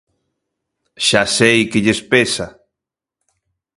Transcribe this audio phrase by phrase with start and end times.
[1.07, 2.47] Xa sei que lles pesa.